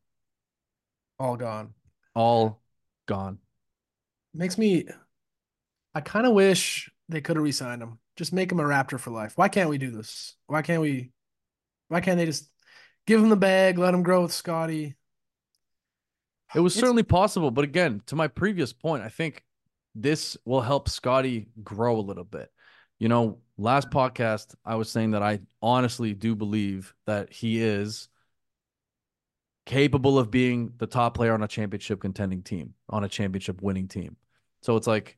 All 1.20 1.36
gone. 1.36 1.72
All 2.12 2.60
gone. 3.06 3.38
Makes 4.34 4.58
me 4.58 4.88
I 5.94 6.00
kind 6.00 6.26
of 6.26 6.32
wish 6.32 6.90
they 7.08 7.20
could 7.20 7.36
have 7.36 7.44
re-signed 7.44 7.82
him. 7.82 8.00
Just 8.16 8.32
make 8.32 8.50
him 8.50 8.58
a 8.58 8.64
Raptor 8.64 8.98
for 8.98 9.12
life. 9.12 9.34
Why 9.36 9.46
can't 9.46 9.70
we 9.70 9.78
do 9.78 9.92
this? 9.92 10.34
Why 10.48 10.62
can't 10.62 10.82
we 10.82 11.12
why 11.86 12.00
can't 12.00 12.18
they 12.18 12.26
just 12.26 12.50
give 13.06 13.22
him 13.22 13.28
the 13.28 13.36
bag, 13.36 13.78
let 13.78 13.94
him 13.94 14.02
grow 14.02 14.22
with 14.22 14.32
Scottie? 14.32 14.96
It 16.52 16.58
was 16.58 16.74
it's, 16.74 16.80
certainly 16.80 17.04
possible, 17.04 17.52
but 17.52 17.62
again, 17.62 18.02
to 18.06 18.16
my 18.16 18.26
previous 18.26 18.72
point, 18.72 19.04
I 19.04 19.08
think 19.08 19.44
this 19.94 20.36
will 20.44 20.60
help 20.60 20.88
Scotty 20.88 21.48
grow 21.62 21.98
a 21.98 22.00
little 22.00 22.24
bit. 22.24 22.50
You 22.98 23.08
know, 23.08 23.38
last 23.56 23.90
podcast, 23.90 24.54
I 24.64 24.76
was 24.76 24.90
saying 24.90 25.12
that 25.12 25.22
I 25.22 25.40
honestly 25.62 26.14
do 26.14 26.34
believe 26.34 26.94
that 27.06 27.32
he 27.32 27.62
is 27.62 28.08
capable 29.66 30.18
of 30.18 30.30
being 30.30 30.72
the 30.78 30.86
top 30.86 31.14
player 31.14 31.32
on 31.32 31.42
a 31.42 31.48
championship 31.48 32.00
contending 32.00 32.42
team, 32.42 32.74
on 32.88 33.04
a 33.04 33.08
championship 33.08 33.62
winning 33.62 33.88
team. 33.88 34.16
So 34.62 34.76
it's 34.76 34.86
like 34.86 35.16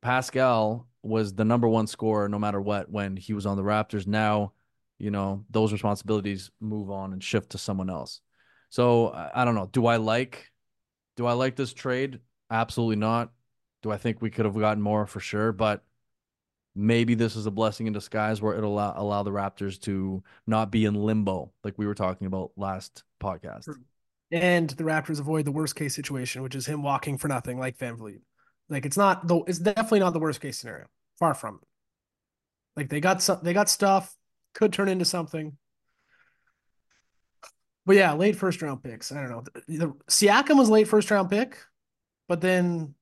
Pascal 0.00 0.86
was 1.02 1.34
the 1.34 1.44
number 1.44 1.68
one 1.68 1.86
scorer 1.86 2.28
no 2.28 2.38
matter 2.38 2.60
what 2.60 2.90
when 2.90 3.16
he 3.16 3.32
was 3.32 3.46
on 3.46 3.56
the 3.56 3.62
Raptors. 3.62 4.06
Now, 4.06 4.52
you 4.98 5.10
know, 5.10 5.44
those 5.50 5.72
responsibilities 5.72 6.50
move 6.60 6.90
on 6.90 7.12
and 7.12 7.22
shift 7.22 7.50
to 7.50 7.58
someone 7.58 7.90
else. 7.90 8.20
So 8.70 9.12
I 9.34 9.44
don't 9.44 9.54
know. 9.54 9.68
Do 9.72 9.86
I 9.86 9.96
like 9.96 10.52
Do 11.16 11.26
I 11.26 11.32
like 11.32 11.56
this 11.56 11.72
trade? 11.72 12.20
Absolutely 12.50 12.96
not. 12.96 13.30
Do 13.82 13.90
I 13.90 13.96
think 13.96 14.22
we 14.22 14.30
could 14.30 14.44
have 14.44 14.58
gotten 14.58 14.82
more 14.82 15.06
for 15.06 15.20
sure? 15.20 15.52
But 15.52 15.82
maybe 16.74 17.14
this 17.14 17.36
is 17.36 17.46
a 17.46 17.50
blessing 17.50 17.86
in 17.86 17.92
disguise 17.92 18.40
where 18.40 18.56
it'll 18.56 18.72
allow, 18.72 18.94
allow 18.96 19.22
the 19.22 19.30
Raptors 19.30 19.80
to 19.82 20.22
not 20.46 20.70
be 20.70 20.84
in 20.84 20.94
limbo 20.94 21.52
like 21.64 21.74
we 21.76 21.86
were 21.86 21.94
talking 21.94 22.26
about 22.26 22.52
last 22.56 23.04
podcast. 23.22 23.68
And 24.30 24.70
the 24.70 24.84
Raptors 24.84 25.20
avoid 25.20 25.44
the 25.44 25.52
worst 25.52 25.76
case 25.76 25.94
situation, 25.94 26.42
which 26.42 26.54
is 26.54 26.64
him 26.66 26.82
walking 26.82 27.18
for 27.18 27.28
nothing 27.28 27.58
like 27.58 27.76
VanVleet. 27.76 28.20
Like 28.68 28.86
it's 28.86 28.96
not 28.96 29.26
the 29.28 29.40
it's 29.46 29.58
definitely 29.58 30.00
not 30.00 30.14
the 30.14 30.20
worst 30.20 30.40
case 30.40 30.58
scenario. 30.58 30.86
Far 31.18 31.34
from 31.34 31.58
it. 31.60 31.68
Like 32.74 32.88
they 32.88 33.00
got 33.00 33.20
some 33.20 33.40
they 33.42 33.52
got 33.52 33.68
stuff, 33.68 34.16
could 34.54 34.72
turn 34.72 34.88
into 34.88 35.04
something. 35.04 35.58
But 37.84 37.96
yeah, 37.96 38.14
late 38.14 38.36
first 38.36 38.62
round 38.62 38.82
picks. 38.82 39.12
I 39.12 39.20
don't 39.20 39.30
know. 39.30 39.44
The, 39.66 39.76
the 39.76 39.92
Siakam 40.08 40.56
was 40.56 40.70
late 40.70 40.88
first 40.88 41.10
round 41.10 41.28
pick, 41.28 41.58
but 42.28 42.40
then 42.40 42.94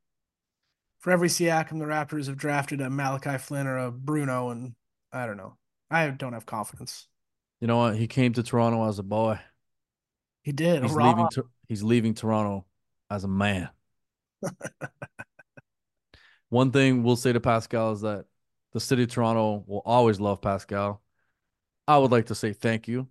for 1.00 1.10
every 1.10 1.28
Siakam, 1.28 1.78
the 1.78 1.86
Raptors 1.86 2.26
have 2.26 2.36
drafted 2.36 2.80
a 2.80 2.88
Malachi 2.88 3.38
Flynn 3.38 3.66
or 3.66 3.78
a 3.78 3.90
Bruno, 3.90 4.50
and 4.50 4.74
I 5.12 5.26
don't 5.26 5.36
know. 5.36 5.56
I 5.90 6.08
don't 6.08 6.34
have 6.34 6.46
confidence. 6.46 7.08
You 7.60 7.66
know 7.66 7.78
what? 7.78 7.96
He 7.96 8.06
came 8.06 8.32
to 8.34 8.42
Toronto 8.42 8.86
as 8.86 8.98
a 8.98 9.02
boy. 9.02 9.40
He 10.42 10.52
did. 10.52 10.82
He's 10.82 10.94
leaving. 10.94 11.28
He's 11.68 11.82
leaving 11.82 12.14
Toronto 12.14 12.64
as 13.10 13.24
a 13.24 13.28
man. 13.28 13.68
One 16.48 16.70
thing 16.70 17.02
we'll 17.02 17.16
say 17.16 17.32
to 17.32 17.40
Pascal 17.40 17.92
is 17.92 18.00
that 18.00 18.24
the 18.72 18.80
city 18.80 19.02
of 19.02 19.10
Toronto 19.10 19.64
will 19.66 19.82
always 19.84 20.20
love 20.20 20.40
Pascal. 20.40 21.02
I 21.86 21.98
would 21.98 22.10
like 22.10 22.26
to 22.26 22.34
say 22.34 22.52
thank 22.52 22.88
you 22.88 23.08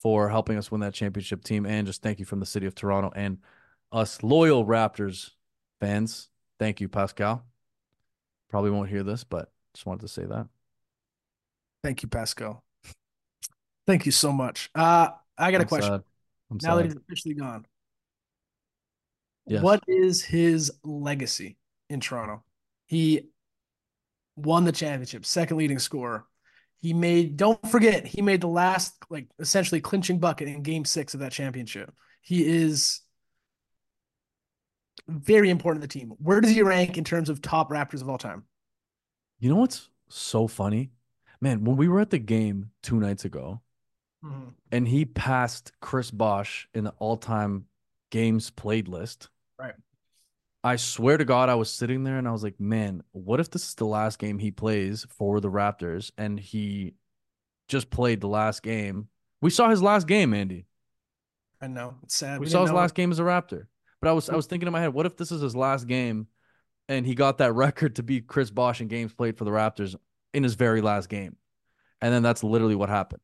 for 0.00 0.28
helping 0.28 0.56
us 0.56 0.70
win 0.70 0.80
that 0.80 0.94
championship 0.94 1.44
team 1.44 1.66
and 1.66 1.86
just 1.86 2.02
thank 2.02 2.18
you 2.18 2.24
from 2.24 2.40
the 2.40 2.46
city 2.46 2.66
of 2.66 2.74
Toronto 2.74 3.12
and 3.14 3.38
us 3.92 4.22
loyal 4.22 4.64
Raptors 4.64 5.30
fans. 5.80 6.29
Thank 6.60 6.80
you, 6.80 6.88
Pascal. 6.88 7.42
Probably 8.50 8.70
won't 8.70 8.90
hear 8.90 9.02
this, 9.02 9.24
but 9.24 9.50
just 9.74 9.86
wanted 9.86 10.02
to 10.02 10.08
say 10.08 10.26
that. 10.26 10.46
Thank 11.82 12.02
you, 12.02 12.08
Pascal. 12.08 12.62
Thank 13.86 14.04
you 14.04 14.12
so 14.12 14.30
much. 14.30 14.70
Uh, 14.74 15.08
I 15.38 15.50
got 15.50 15.62
I'm 15.62 15.62
a 15.62 15.64
question. 15.64 16.04
Now 16.62 16.76
that 16.76 16.84
he's 16.84 16.96
officially 16.96 17.34
gone, 17.34 17.64
yes. 19.46 19.62
what 19.62 19.82
is 19.88 20.22
his 20.22 20.70
legacy 20.84 21.56
in 21.88 22.00
Toronto? 22.00 22.44
He 22.86 23.30
won 24.36 24.64
the 24.64 24.72
championship, 24.72 25.24
second 25.24 25.56
leading 25.56 25.78
scorer. 25.78 26.26
He 26.76 26.92
made, 26.92 27.36
don't 27.36 27.66
forget, 27.70 28.06
he 28.06 28.20
made 28.20 28.42
the 28.42 28.48
last, 28.48 28.94
like, 29.08 29.28
essentially 29.38 29.80
clinching 29.80 30.18
bucket 30.18 30.48
in 30.48 30.62
game 30.62 30.84
six 30.84 31.14
of 31.14 31.20
that 31.20 31.32
championship. 31.32 31.94
He 32.20 32.44
is 32.46 33.00
very 35.08 35.50
important 35.50 35.82
to 35.82 35.88
the 35.88 35.92
team. 35.92 36.12
Where 36.18 36.40
does 36.40 36.50
he 36.50 36.62
rank 36.62 36.98
in 36.98 37.04
terms 37.04 37.28
of 37.28 37.42
top 37.42 37.70
Raptors 37.70 38.02
of 38.02 38.08
all 38.08 38.18
time? 38.18 38.44
You 39.38 39.50
know 39.50 39.56
what's 39.56 39.88
so 40.08 40.46
funny? 40.46 40.90
Man, 41.40 41.64
when 41.64 41.76
we 41.76 41.88
were 41.88 42.00
at 42.00 42.10
the 42.10 42.18
game 42.18 42.70
two 42.82 43.00
nights 43.00 43.24
ago, 43.24 43.62
mm-hmm. 44.24 44.50
and 44.70 44.86
he 44.86 45.04
passed 45.04 45.72
Chris 45.80 46.10
Bosh 46.10 46.68
in 46.74 46.84
the 46.84 46.94
all 46.98 47.16
time 47.16 47.66
games 48.10 48.50
played 48.50 48.88
list. 48.88 49.28
Right. 49.58 49.74
I 50.62 50.76
swear 50.76 51.16
to 51.16 51.24
God, 51.24 51.48
I 51.48 51.54
was 51.54 51.72
sitting 51.72 52.04
there 52.04 52.18
and 52.18 52.28
I 52.28 52.32
was 52.32 52.42
like, 52.42 52.60
man, 52.60 53.02
what 53.12 53.40
if 53.40 53.50
this 53.50 53.66
is 53.68 53.74
the 53.76 53.86
last 53.86 54.18
game 54.18 54.38
he 54.38 54.50
plays 54.50 55.06
for 55.08 55.40
the 55.40 55.50
Raptors 55.50 56.10
and 56.18 56.38
he 56.38 56.94
just 57.68 57.88
played 57.88 58.20
the 58.20 58.28
last 58.28 58.62
game? 58.62 59.08
We 59.40 59.48
saw 59.48 59.70
his 59.70 59.82
last 59.82 60.06
game, 60.06 60.34
Andy. 60.34 60.66
I 61.62 61.66
know. 61.66 61.94
It's 62.02 62.14
sad. 62.14 62.40
We, 62.40 62.44
we 62.44 62.50
saw 62.50 62.62
his 62.62 62.72
last 62.72 62.94
game 62.94 63.10
as 63.10 63.18
a 63.18 63.22
Raptor. 63.22 63.66
But 64.00 64.10
I 64.10 64.12
was 64.12 64.28
I 64.30 64.36
was 64.36 64.46
thinking 64.46 64.66
in 64.66 64.72
my 64.72 64.80
head, 64.80 64.94
what 64.94 65.06
if 65.06 65.16
this 65.16 65.30
is 65.30 65.40
his 65.40 65.54
last 65.54 65.86
game 65.86 66.26
and 66.88 67.06
he 67.06 67.14
got 67.14 67.38
that 67.38 67.52
record 67.54 67.96
to 67.96 68.02
beat 68.02 68.26
Chris 68.26 68.50
Bosh 68.50 68.80
in 68.80 68.88
games 68.88 69.12
played 69.12 69.36
for 69.36 69.44
the 69.44 69.50
Raptors 69.50 69.94
in 70.32 70.42
his 70.42 70.54
very 70.54 70.80
last 70.80 71.08
game? 71.08 71.36
And 72.00 72.12
then 72.12 72.22
that's 72.22 72.42
literally 72.42 72.74
what 72.74 72.88
happened. 72.88 73.20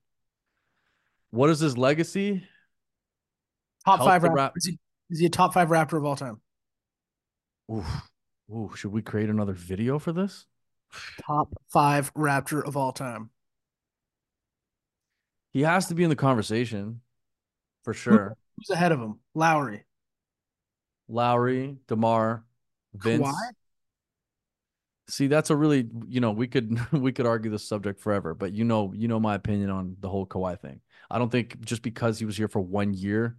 What 1.30 1.50
is 1.50 1.61
his 1.61 1.78
legacy? 1.78 2.45
Top 3.85 3.99
Help 3.99 4.09
five 4.09 4.23
Raptor. 4.23 4.35
Rap- 4.35 4.52
is, 4.56 4.66
he, 4.66 4.78
is 5.11 5.21
he 5.21 5.26
a 5.26 5.30
top 5.30 5.54
five 5.54 5.68
Raptor 5.68 5.97
of 5.97 6.04
all 6.04 6.16
time? 6.16 6.40
Ooh, 7.71 7.85
ooh, 8.52 8.71
should 8.76 8.92
we 8.92 9.02
create 9.02 9.30
another 9.30 9.54
video 9.54 9.99
for 9.99 10.12
this? 10.12 10.47
Top 11.26 11.49
five 11.73 12.12
Raptor 12.14 12.64
of 12.66 12.76
all 12.76 12.92
time. 12.92 13.30
He 15.52 15.62
has 15.62 15.87
to 15.87 15.95
be 15.95 16.04
in 16.04 16.11
the 16.11 16.16
conversation 16.16 17.00
for 17.83 17.95
sure. 17.95 18.37
Who's 18.56 18.71
ahead 18.71 18.92
of 18.92 19.00
him? 19.00 19.21
Lowry. 19.35 19.85
Lowry, 21.08 21.76
DeMar, 21.88 22.44
Vince. 22.94 23.26
Kawhi? 23.26 23.50
See, 25.08 25.28
that's 25.28 25.50
a 25.50 25.56
really 25.56 25.88
you 26.08 26.20
know 26.20 26.32
we 26.32 26.48
could 26.48 26.78
we 26.92 27.12
could 27.12 27.26
argue 27.26 27.50
this 27.50 27.68
subject 27.68 28.00
forever, 28.00 28.34
but 28.34 28.52
you 28.52 28.64
know 28.64 28.92
you 28.94 29.08
know 29.08 29.20
my 29.20 29.34
opinion 29.34 29.70
on 29.70 29.96
the 30.00 30.08
whole 30.08 30.26
Kawhi 30.26 30.60
thing. 30.60 30.80
I 31.10 31.18
don't 31.18 31.30
think 31.30 31.60
just 31.60 31.82
because 31.82 32.18
he 32.18 32.25
was 32.25 32.36
here 32.36 32.48
for 32.48 32.60
one 32.60 32.92
year, 32.92 33.36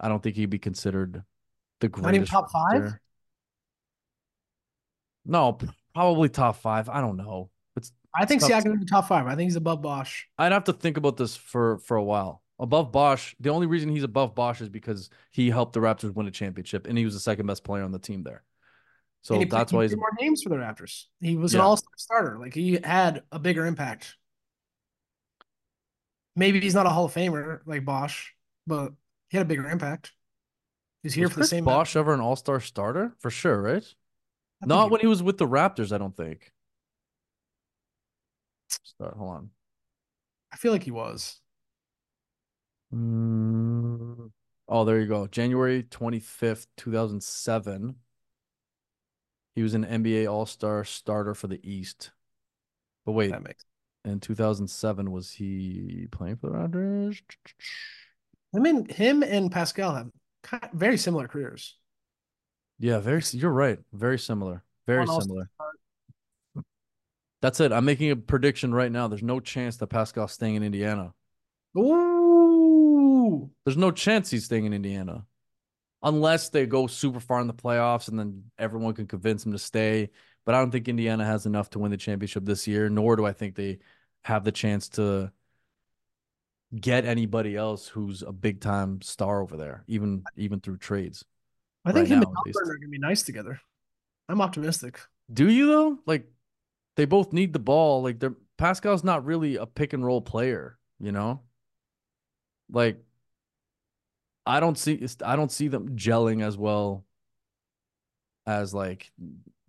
I 0.00 0.08
don't 0.08 0.22
think 0.22 0.36
he'd 0.36 0.50
be 0.50 0.58
considered 0.58 1.22
the 1.80 1.88
greatest. 1.88 2.04
Not 2.04 2.14
even 2.14 2.26
top 2.26 2.50
five. 2.50 2.98
No, 5.26 5.58
probably 5.94 6.28
top 6.28 6.56
five. 6.56 6.88
I 6.88 7.00
don't 7.00 7.16
know. 7.16 7.50
It's 7.76 7.92
I 8.14 8.24
think 8.24 8.42
Siakam 8.42 8.66
in 8.66 8.80
the 8.80 8.86
top 8.86 9.08
five. 9.08 9.26
I 9.26 9.34
think 9.34 9.48
he's 9.48 9.56
above 9.56 9.82
Bosh. 9.82 10.28
I'd 10.38 10.52
have 10.52 10.64
to 10.64 10.72
think 10.72 10.96
about 10.96 11.16
this 11.16 11.36
for 11.36 11.78
for 11.78 11.96
a 11.96 12.04
while. 12.04 12.42
Above 12.58 12.92
Bosh, 12.92 13.34
the 13.40 13.50
only 13.50 13.66
reason 13.66 13.88
he's 13.88 14.04
above 14.04 14.34
Bosh 14.34 14.60
is 14.60 14.68
because 14.68 15.10
he 15.32 15.50
helped 15.50 15.72
the 15.72 15.80
Raptors 15.80 16.14
win 16.14 16.28
a 16.28 16.30
championship, 16.30 16.86
and 16.86 16.96
he 16.96 17.04
was 17.04 17.14
the 17.14 17.20
second 17.20 17.46
best 17.46 17.64
player 17.64 17.82
on 17.82 17.90
the 17.92 17.98
team 17.98 18.22
there. 18.22 18.44
So 19.22 19.42
that's 19.42 19.72
why 19.72 19.84
he's 19.84 19.96
more 19.96 20.12
games 20.18 20.42
for 20.42 20.50
the 20.50 20.56
Raptors. 20.56 21.04
He 21.20 21.36
was 21.36 21.54
yeah. 21.54 21.60
an 21.60 21.66
all-star 21.66 21.90
starter. 21.96 22.38
Like 22.38 22.54
he 22.54 22.78
had 22.84 23.22
a 23.32 23.38
bigger 23.38 23.66
impact. 23.66 24.16
Maybe 26.36 26.60
he's 26.60 26.74
not 26.74 26.86
a 26.86 26.90
Hall 26.90 27.06
of 27.06 27.14
Famer 27.14 27.60
like 27.64 27.84
Bosh, 27.84 28.34
but 28.66 28.92
he 29.30 29.36
had 29.36 29.46
a 29.46 29.48
bigger 29.48 29.68
impact. 29.68 30.12
He's 31.02 31.14
here 31.14 31.24
was 31.24 31.32
for 31.32 31.40
Chris 31.40 31.50
the 31.50 31.56
same. 31.56 31.64
Bosh 31.64 31.96
ever 31.96 32.14
an 32.14 32.20
All-Star 32.20 32.60
starter 32.60 33.14
for 33.18 33.30
sure, 33.30 33.60
right? 33.60 33.84
Not 34.62 34.90
when 34.90 35.00
he 35.00 35.06
was 35.06 35.22
with 35.22 35.38
the 35.38 35.48
Raptors, 35.48 35.92
I 35.92 35.98
don't 35.98 36.16
think. 36.16 36.52
Start, 38.68 39.16
hold 39.16 39.30
on. 39.30 39.50
I 40.52 40.56
feel 40.56 40.72
like 40.72 40.82
he 40.82 40.90
was. 40.90 41.40
Mm. 42.94 44.30
Oh, 44.68 44.84
there 44.84 45.00
you 45.00 45.06
go. 45.06 45.26
January 45.26 45.82
25th, 45.82 46.66
2007. 46.76 47.96
He 49.54 49.62
was 49.62 49.74
an 49.74 49.84
NBA 49.84 50.30
All 50.30 50.46
Star 50.46 50.84
starter 50.84 51.34
for 51.34 51.46
the 51.46 51.60
East. 51.62 52.10
But 53.04 53.12
wait, 53.12 53.30
that 53.30 53.42
makes 53.42 53.64
in 54.04 54.20
2007, 54.20 55.10
was 55.10 55.30
he 55.32 56.06
playing 56.10 56.36
for 56.36 56.48
the 56.48 56.56
Raptors? 56.56 57.20
I 58.54 58.58
mean, 58.58 58.86
him 58.88 59.22
and 59.22 59.50
Pascal 59.50 59.94
have 59.94 60.10
very 60.72 60.96
similar 60.96 61.26
careers. 61.26 61.76
Yeah, 62.78 62.98
very. 62.98 63.22
You're 63.32 63.50
right. 63.50 63.78
Very 63.92 64.18
similar. 64.18 64.62
Very 64.86 65.06
similar. 65.06 65.48
That's 67.40 67.60
it. 67.60 67.72
I'm 67.72 67.84
making 67.84 68.10
a 68.10 68.16
prediction 68.16 68.74
right 68.74 68.90
now. 68.90 69.08
There's 69.08 69.22
no 69.22 69.40
chance 69.40 69.76
that 69.76 69.86
Pascal's 69.88 70.32
staying 70.32 70.56
in 70.56 70.62
Indiana. 70.62 71.12
Ooh. 71.78 72.03
There's 73.64 73.76
no 73.76 73.90
chance 73.90 74.30
he's 74.30 74.44
staying 74.44 74.66
in 74.66 74.72
Indiana. 74.72 75.24
Unless 76.02 76.50
they 76.50 76.66
go 76.66 76.86
super 76.86 77.20
far 77.20 77.40
in 77.40 77.46
the 77.46 77.54
playoffs 77.54 78.08
and 78.08 78.18
then 78.18 78.44
everyone 78.58 78.92
can 78.92 79.06
convince 79.06 79.44
him 79.44 79.52
to 79.52 79.58
stay. 79.58 80.10
But 80.44 80.54
I 80.54 80.58
don't 80.58 80.70
think 80.70 80.88
Indiana 80.88 81.24
has 81.24 81.46
enough 81.46 81.70
to 81.70 81.78
win 81.78 81.90
the 81.90 81.96
championship 81.96 82.44
this 82.44 82.66
year, 82.66 82.90
nor 82.90 83.16
do 83.16 83.24
I 83.24 83.32
think 83.32 83.54
they 83.54 83.78
have 84.22 84.44
the 84.44 84.52
chance 84.52 84.90
to 84.90 85.32
get 86.78 87.06
anybody 87.06 87.56
else 87.56 87.88
who's 87.88 88.22
a 88.22 88.32
big 88.32 88.60
time 88.60 89.00
star 89.00 89.40
over 89.40 89.56
there, 89.56 89.84
even 89.86 90.24
even 90.36 90.60
through 90.60 90.76
trades. 90.76 91.24
I 91.86 91.92
think 91.92 92.10
right 92.10 92.16
him 92.16 92.20
now, 92.20 92.32
and 92.44 92.54
Haliburton 92.54 92.70
are 92.70 92.78
gonna 92.78 92.88
be 92.88 92.98
nice 92.98 93.22
together. 93.22 93.60
I'm 94.28 94.42
optimistic. 94.42 95.00
Do 95.32 95.48
you 95.48 95.66
though? 95.66 95.98
Like 96.04 96.30
they 96.96 97.06
both 97.06 97.32
need 97.32 97.54
the 97.54 97.58
ball. 97.58 98.02
Like 98.02 98.20
they're 98.20 98.34
Pascal's 98.56 99.04
not 99.04 99.24
really 99.24 99.56
a 99.56 99.66
pick 99.66 99.92
and 99.92 100.04
roll 100.04 100.20
player, 100.20 100.78
you 101.00 101.12
know? 101.12 101.40
Like 102.70 103.02
I 104.46 104.60
don't 104.60 104.76
see 104.76 105.06
I 105.24 105.36
don't 105.36 105.50
see 105.50 105.68
them 105.68 105.96
gelling 105.96 106.42
as 106.42 106.56
well 106.56 107.04
as 108.46 108.74
like 108.74 109.10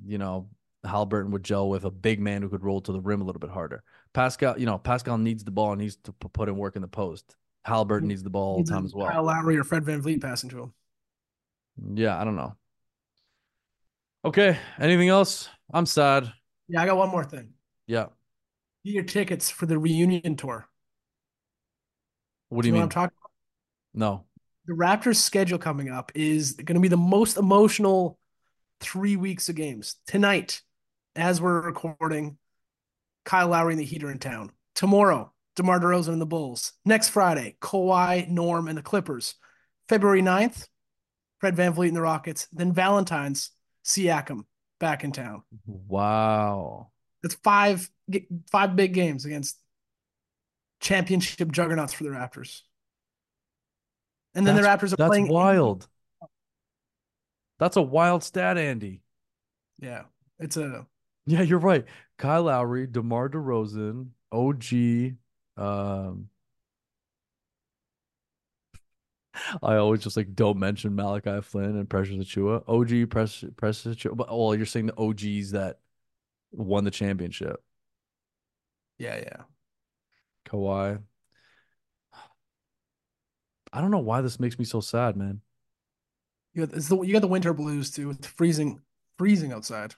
you 0.06 0.18
know 0.18 0.50
Halliburton 0.84 1.32
would 1.32 1.44
gel 1.44 1.70
with 1.70 1.86
a 1.86 1.92
big 1.92 2.20
man 2.20 2.42
who 2.42 2.50
could 2.50 2.64
roll 2.64 2.82
to 2.82 2.92
the 2.92 3.02
rim 3.02 3.22
a 3.22 3.24
little 3.24 3.40
bit 3.40 3.50
harder. 3.50 3.84
Pascal, 4.14 4.60
you 4.60 4.66
know, 4.66 4.78
Pascal 4.78 5.18
needs 5.18 5.44
the 5.44 5.52
ball 5.52 5.72
and 5.72 5.82
needs 5.82 5.98
to 6.04 6.12
put 6.12 6.48
in 6.48 6.56
work 6.56 6.76
in 6.76 6.82
the 6.82 6.88
post. 6.88 7.36
Halliburton 7.64 8.08
needs 8.08 8.24
the 8.24 8.30
ball 8.30 8.58
all 8.58 8.64
the 8.64 8.70
time 8.70 8.86
as 8.86 8.94
well. 8.94 9.10
Kyle 9.10 9.24
Lowry 9.24 9.58
or 9.58 9.64
Fred 9.64 9.84
VanVleet 9.84 10.22
passing 10.22 10.50
to 10.52 10.64
him. 10.64 10.74
Yeah, 11.96 12.20
I 12.20 12.24
don't 12.24 12.36
know. 12.36 12.56
Okay. 14.24 14.58
Anything 14.80 15.10
else? 15.10 15.50
I'm 15.74 15.86
sad. 15.86 16.32
Yeah, 16.68 16.82
I 16.82 16.86
got 16.86 16.98
one 16.98 17.10
more 17.10 17.24
thing. 17.24 17.50
Yeah. 17.88 18.06
Get 18.86 18.94
your 18.94 19.04
tickets 19.04 19.50
for 19.50 19.66
the 19.66 19.78
reunion 19.80 20.36
tour. 20.36 20.68
What 22.50 22.62
do, 22.62 22.64
do 22.64 22.68
you, 22.70 22.74
mean? 22.74 22.84
I'm 22.84 22.90
talking 22.90 23.16
about? 23.20 23.32
No. 23.94 24.26
The 24.68 24.74
Raptors' 24.74 25.18
schedule 25.18 25.58
coming 25.58 25.90
up 25.90 26.12
is 26.16 26.54
going 26.54 26.76
to 26.76 26.82
be 26.82 26.88
the 26.88 26.98
most 26.98 27.38
emotional 27.38 28.18
three 28.80 29.16
weeks 29.16 29.50
of 29.50 29.56
games. 29.56 29.96
Tonight, 30.08 30.62
as 31.16 31.40
we're 31.40 31.62
recording, 31.62 32.38
Kyle 33.24 33.50
Lowry 33.50 33.74
and 33.74 33.80
the 33.80 33.86
Heat 33.86 34.04
are 34.04 34.12
in 34.12 34.20
town. 34.20 34.52
Tomorrow, 34.74 35.32
DeMar 35.56 35.80
DeRozan 35.80 36.14
and 36.14 36.22
the 36.22 36.26
Bulls. 36.26 36.74
Next 36.84 37.10
Friday, 37.10 37.58
Kawhi, 37.62 38.28
Norm, 38.28 38.68
and 38.68 38.78
the 38.78 38.82
Clippers. 38.82 39.36
February 39.88 40.22
9th, 40.22 40.68
Fred 41.40 41.56
Van 41.56 41.74
VanVleet 41.74 41.88
and 41.90 41.96
the 41.96 42.02
Rockets. 42.02 42.48
Then 42.52 42.74
Valentine's, 42.74 43.52
Siakam 43.86 44.46
back 44.80 45.04
in 45.04 45.12
town. 45.12 45.44
Wow. 45.66 46.90
That's 47.22 47.36
five 47.36 47.90
five 48.52 48.76
big 48.76 48.94
games 48.94 49.26
against 49.26 49.58
championship 50.80 51.52
juggernauts 51.52 51.94
for 51.94 52.04
the 52.04 52.10
Raptors. 52.10 52.62
And 54.36 54.46
then 54.46 54.56
that's, 54.56 54.82
the 54.82 54.88
Raptors 54.88 54.94
are 54.94 54.98
that's 54.98 55.10
playing. 55.10 55.26
That's 55.26 55.34
wild. 55.34 55.88
That's 57.58 57.78
a 57.78 57.82
wild 57.82 58.24
stat, 58.24 58.58
Andy. 58.58 59.02
Yeah. 59.80 60.04
It's 60.40 60.58
a. 60.58 60.86
Yeah, 61.26 61.42
you're 61.42 61.60
right. 61.60 61.86
Kyle 62.18 62.44
Lowry, 62.44 62.86
DeMar 62.86 63.30
DeRozan, 63.30 64.10
OG. 64.32 65.16
Um, 65.58 66.30
I 69.64 69.76
always 69.76 70.02
just 70.02 70.18
like 70.18 70.34
don't 70.36 70.58
mention 70.58 70.96
Malachi 70.96 71.42
Flynn 71.42 71.78
and 71.78 71.90
Precious 71.90 72.16
Achiuwa. 72.16 72.64
OG 72.68 73.10
Precious 73.10 73.50
Precious 73.58 73.96
Achiuwa. 73.96 74.18
But 74.18 74.28
oh, 74.30 74.54
you're 74.54 74.66
saying 74.66 74.88
the 74.88 74.98
OGs 75.00 75.52
that 75.52 75.80
won 76.52 76.84
the 76.84 76.92
championship. 76.92 77.62
Yeah, 78.98 79.18
yeah. 79.18 79.44
Kawhi. 80.46 81.02
I 83.76 83.82
don't 83.82 83.92
know 83.92 84.00
why 84.00 84.22
this 84.22 84.40
makes 84.40 84.58
me 84.58 84.64
so 84.64 84.80
sad, 84.80 85.18
man. 85.18 85.42
You 86.54 86.66
got, 86.66 86.76
the, 86.76 87.02
you 87.02 87.12
got 87.12 87.20
the 87.20 87.28
winter 87.28 87.54
blues 87.54 87.92
too. 87.92 88.12
It's 88.12 88.26
freezing, 88.26 88.80
freezing 89.18 89.52
outside. 89.52 89.96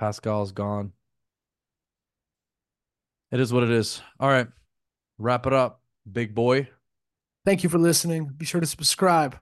Pascal's 0.00 0.50
gone. 0.50 0.92
It 3.30 3.38
is 3.38 3.52
what 3.52 3.62
it 3.62 3.70
is. 3.70 4.02
All 4.18 4.28
right. 4.28 4.48
Wrap 5.18 5.46
it 5.46 5.52
up, 5.52 5.80
big 6.10 6.34
boy. 6.34 6.68
Thank 7.44 7.62
you 7.62 7.68
for 7.68 7.78
listening. 7.78 8.32
Be 8.36 8.44
sure 8.44 8.60
to 8.60 8.66
subscribe 8.66 9.38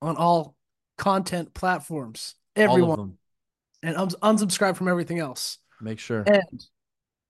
on 0.00 0.16
all 0.16 0.54
content 0.96 1.52
platforms. 1.54 2.36
Everyone. 2.54 3.18
And 3.82 3.96
un- 3.96 4.08
unsubscribe 4.08 4.76
from 4.76 4.86
everything 4.86 5.18
else. 5.18 5.58
Make 5.80 5.98
sure. 5.98 6.22
And 6.22 6.64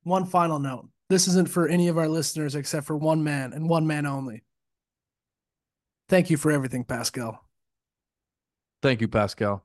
one 0.02 0.26
final 0.26 0.58
note. 0.58 0.90
This 1.08 1.26
isn't 1.28 1.48
for 1.48 1.66
any 1.66 1.88
of 1.88 1.96
our 1.96 2.08
listeners 2.08 2.54
except 2.54 2.86
for 2.86 2.96
one 2.96 3.24
man 3.24 3.54
and 3.54 3.68
one 3.68 3.86
man 3.86 4.04
only. 4.04 4.42
Thank 6.10 6.28
you 6.28 6.36
for 6.36 6.50
everything, 6.50 6.82
Pascal. 6.82 7.40
Thank 8.82 9.00
you, 9.00 9.06
Pascal. 9.06 9.64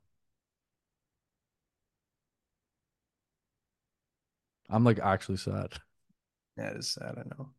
I'm 4.70 4.84
like 4.84 5.00
actually 5.00 5.38
sad. 5.38 5.74
Yeah, 6.56 6.70
it 6.70 6.76
is 6.76 6.88
sad. 6.88 7.16
I 7.18 7.22
know. 7.36 7.50